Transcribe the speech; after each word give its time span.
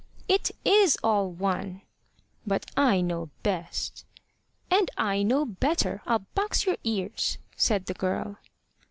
"It 0.27 0.49
is 0.65 0.97
all 1.03 1.29
one." 1.29 1.83
"But 2.43 2.65
I 2.75 3.01
know 3.01 3.29
best." 3.43 4.03
"And 4.71 4.89
I 4.97 5.21
know 5.21 5.45
better. 5.45 6.01
I'll 6.07 6.25
box 6.33 6.65
your 6.65 6.77
ears," 6.83 7.37
said 7.55 7.85
the 7.85 7.93
girl. 7.93 8.39